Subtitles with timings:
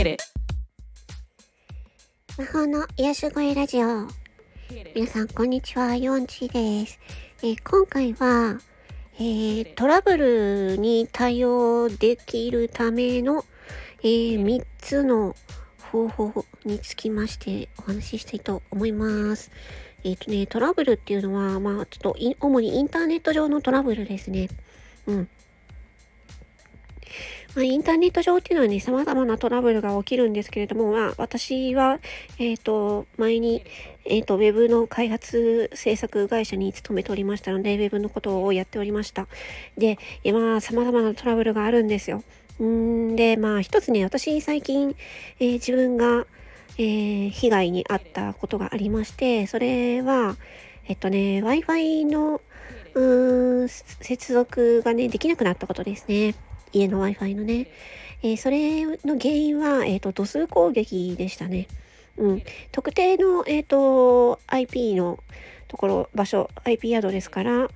[0.00, 0.22] Hit it.
[2.38, 4.08] 魔法の癒し声ラジオ。
[4.94, 5.94] 皆さん、こんにちは。
[5.94, 6.98] ヨンチです。
[7.42, 8.58] えー今回は、
[9.16, 13.44] えートラブルに対応できるための、
[14.02, 15.36] え3つの
[15.92, 19.50] 方法につきましてお話ししたいと思います。
[20.02, 24.48] えっ、とね、トラブルっていうのは、まあ、ちょっとい、主にインターネット上のトラブルですね。
[25.06, 25.28] うん。
[27.54, 31.98] まあ、インターネット上っていうのはね、様々なトラブルが起きるんですけれども、まあ、私は、
[32.38, 33.64] えっ、と、前に、
[34.04, 39.26] えっ、と、ウェブの開発制作会社に勤めておりましたので、ウェブのことをやっておりました。
[39.76, 42.22] で、今、様々なトラブルがあるんですよ。
[42.62, 44.94] んで、まあ、一つね、私最近、
[45.38, 46.26] えー自分が、
[46.78, 50.36] えー被害に遭ったことがありまして、それは、
[50.86, 52.40] えっとね、Wi-Fi の、
[52.94, 56.34] うん、接続がね、できなくなったことですね。
[56.72, 57.68] 家の Wi-Fi のね。
[58.22, 61.68] えーそれの原因は、えっ、と、度数攻撃でしたね。
[62.16, 62.42] うん。
[62.70, 65.18] 特定の、えっ、と、IP の
[65.68, 67.70] ところ、場所、IP アドレスから、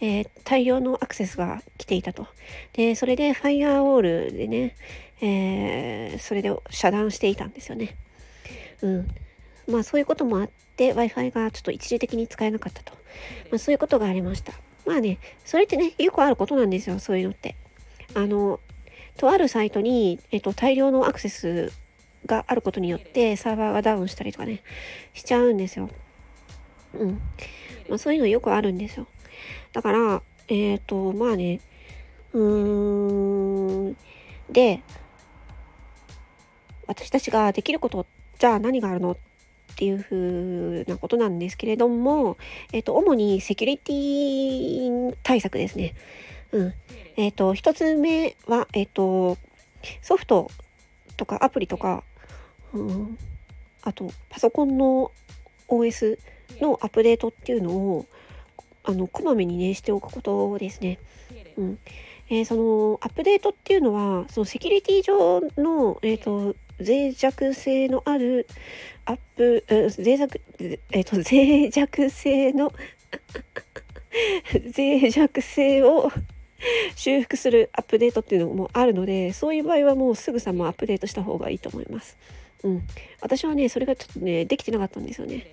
[0.00, 2.26] えー大量のアクセスが来ていたと。
[2.72, 4.74] で、それでファイアウォールでね、
[5.20, 7.96] えーそれで遮断していたんですよね。
[8.82, 9.08] うん。
[9.68, 12.94] まあそういうこともあって、Wi-Fi がちょっと一時的に使えなかったと。
[13.50, 14.54] まあそういうことがありました。
[14.86, 17.54] まあね、それってね、よくあることなんですよ、そういうのって。
[18.14, 18.60] あの、
[19.16, 21.72] とあるサイトに、えっと、大量のアクセス
[22.26, 24.62] があることによって、サーバーがダウンしたりとかね、
[25.14, 25.88] しちゃうんですよ。
[26.94, 27.20] うん。
[27.88, 29.06] まあそういうのよくあるんですよ。
[29.72, 31.60] だから、えっ、と、まあね、
[32.32, 33.96] うーん、
[34.50, 34.82] で、
[36.86, 38.06] 私たちができること、
[38.38, 39.16] じゃあ何があるのっ
[39.76, 42.36] ていう風なことなんですけれども、
[42.72, 45.94] えっ、と、主にセキュリティ対策ですね。
[46.52, 46.74] うん。
[47.16, 49.38] えっ、と、一つ目は、えっ、と、
[50.02, 50.50] ソフト
[51.16, 52.02] とかアプリとか、
[52.72, 53.18] うん、
[53.82, 55.12] あと、パソコンの
[55.68, 56.18] OS
[56.60, 58.06] のアップデートっていうのを、
[58.84, 60.98] あの、こまめにね、しておくことですね。
[61.56, 61.78] うん。
[62.28, 68.46] えーその、アップデートっていうのは、そのセキュリティ上の、えっ、と、脆弱性のある
[69.04, 70.40] アップ、えー脆弱、
[70.92, 72.72] えっ、と、脆弱性の
[74.76, 76.10] 脆弱性を
[76.96, 82.16] 修復するアップデートっていうのもあるので、そういう場合はもうすぐさまアップデートした方がいいと思います。
[82.62, 82.82] うん。
[83.20, 85.46] 私はね、それがちょっとね、できてなかったんですよね。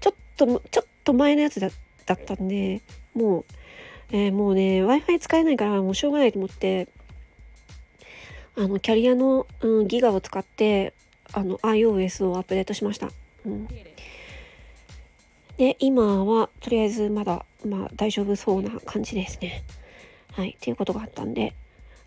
[0.00, 1.70] ちょっと、ちょっと前のやつだ
[2.06, 2.82] だったんで、
[3.14, 3.44] もう、
[4.12, 6.88] えーもうね、Wi-Fi 使えないからもうしょうがないと思って、
[8.56, 10.92] あの、キャリアの、うん、ギガを使って、
[11.32, 13.10] あの、iOS をアップデートしました。
[13.46, 13.68] うん。
[15.56, 19.62] で、今は、とりあえずまだ、まあ、大丈夫そうな感じですね。
[20.32, 20.50] はい。
[20.50, 21.54] っていうことがあったんで、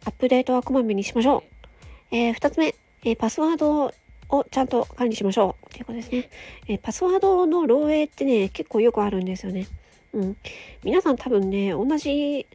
[0.06, 2.16] アップデートはこまめにしましょう。
[2.16, 3.92] えー二つ目、えーパスワード
[4.30, 5.66] をちゃんと管理しましょう。
[5.68, 6.30] っていうことですね。
[6.68, 9.68] えーパスワードの漏洩ってね、結構よくあるんですよね。
[10.14, 10.38] うん。
[10.84, 12.46] 皆さん多分ね、同じ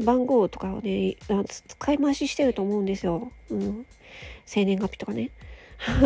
[0.00, 1.16] 番号とかをね、
[1.68, 3.32] 使い回ししてると思うんですよ。
[3.50, 3.86] うん。
[4.46, 5.30] 生年月日とかね。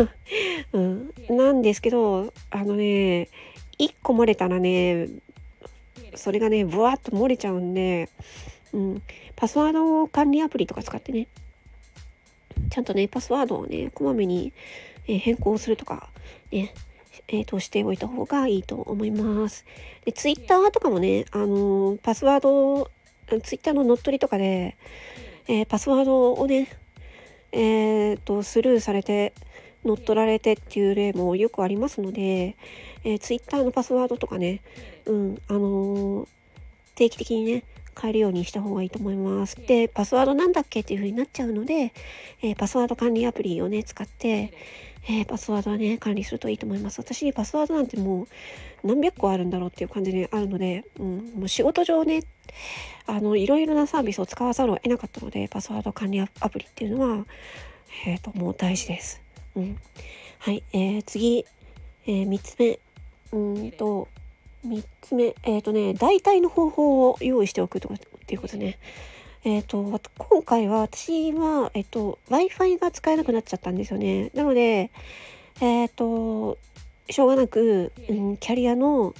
[0.73, 1.13] うん。
[1.29, 3.29] なんですけど、あのね、
[3.77, 5.07] 一個漏れたらね、
[6.15, 8.09] それがね、ブワーっと漏れちゃうんで、
[8.73, 9.01] うん。
[9.35, 11.27] パスワード管理アプリとか使ってね、
[12.69, 14.53] ちゃんとね、パスワードをね、こまめに、
[15.07, 16.09] え変更するとか、
[16.51, 16.73] ね、
[17.29, 19.65] えーと、しておいた方がいいと思います。
[20.05, 22.89] で、ツイッターとかもね、あのーパスワード、
[23.41, 24.77] ツイッターの乗っ取りとかで、
[25.47, 26.67] えーパスワードをね、
[27.51, 29.33] えーと、スルーされて、
[29.85, 32.57] 乗っ取られてっていう例もよくありますので、
[33.03, 34.61] えー、ツイッターのパスワードとかね、
[35.05, 36.27] うん、あの
[36.95, 37.63] 定期的にね、
[37.99, 39.55] 変えるようにした方がいいと思います。
[39.55, 41.93] で、パスワードなんだっけっていう風になっちゃうので、
[42.41, 44.53] えーパスワード管理アプリをね、使って、
[45.09, 46.99] えーパスワードはね、管理するといいと思います。
[46.99, 48.27] 私に、パスワードなんても
[48.83, 52.23] う何百個あるんだろうっていう感じであるので、うん、もう仕事上ね、
[53.05, 57.25] あの、いろいろなサービスを使わざるを得なかったので、パスワード管理アプリっていうのは、
[58.05, 59.21] えっ、と、もう大事です。
[59.55, 59.77] うん。
[60.39, 61.45] はい、えー、次、
[62.05, 62.79] えー、3つ目。
[63.33, 64.07] うんと、
[64.65, 68.79] 3つ目、えっ、とね、代替の方法を用意しておくとかっていうことね。
[69.43, 74.31] えっ、と、今回は私は、えっ、と、Wi-Fi が使えなくなっちゃったんですよね。
[74.33, 74.91] なので、
[75.61, 76.57] えっ、と、
[77.09, 79.13] しょうがなく、うん、キャリアの、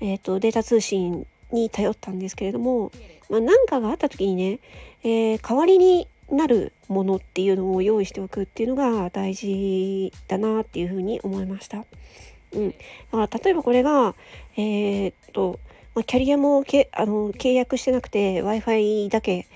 [0.00, 2.90] えっ、と、データ通信に頼ったんですけれども、
[3.30, 3.40] まあ、
[3.70, 4.60] かがあった時にね、
[5.02, 11.84] え代わりになるものっていうのを用意しておくっていうのが大事だなっていうふうに思いました。
[12.54, 12.70] うん。
[12.70, 12.74] だ
[13.28, 14.14] から例えばこれが、
[14.56, 15.60] えーっと、
[15.94, 19.46] まあ、キャリアもけあの契約してなくて Wi-Fi だけ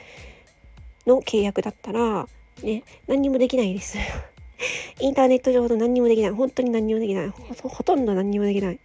[1.07, 2.29] の契約だったら、
[2.63, 3.99] ね、何にもできないです。
[5.01, 6.31] インターネット上の何にもできない。
[6.33, 7.29] 本当に何にもできない。
[7.29, 8.79] ほほとんど何にもできない。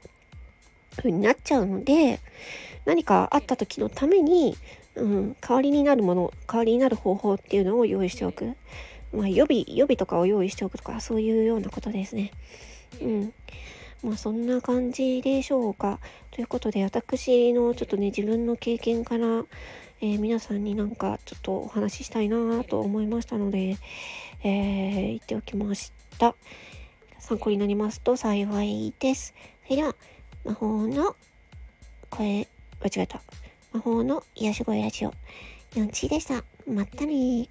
[1.01, 2.19] ふうになっちゃうので、
[2.85, 4.55] 何かあった時のために、
[4.95, 8.55] うん、代わりになるもの、代わりになる方法っていうのを用意しておく。
[9.11, 12.31] まあ、予備、予備とかを用意しておくとか、そういうようなことですね。
[13.01, 13.33] うん。
[14.03, 15.99] まあ、そんな感じでしょうか。
[16.31, 19.45] ということで、私のちょっとね、自分の経験から、
[20.01, 23.77] えー、皆さんになんかちょっとお話ししたいなと思いましたので、
[24.43, 26.35] えー、言っておきました。
[27.19, 29.33] 参考になりますと幸いです。
[29.63, 29.95] それでは、
[30.43, 31.15] 魔法の
[32.09, 32.49] 声、
[32.81, 33.21] 間違えた。
[33.71, 35.13] 魔法の癒し声ラジオ、
[35.75, 36.43] 4チでした。
[36.67, 37.47] まったね